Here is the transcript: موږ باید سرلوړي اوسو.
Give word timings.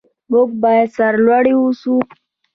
موږ 0.31 0.49
باید 0.63 0.87
سرلوړي 0.97 1.53
اوسو. 1.59 1.95